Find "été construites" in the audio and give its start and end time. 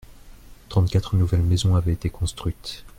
1.93-2.85